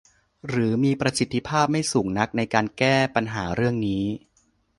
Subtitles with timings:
[0.47, 4.05] หรือมีประสิทธิภาพไม่สูงนักในการแก้ปัญหาเรื่องนี้